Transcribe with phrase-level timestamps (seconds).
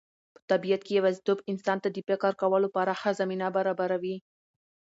[0.33, 4.15] په طبیعت کې یوازېتوب انسان ته د فکر کولو پراخه زمینه برابروي.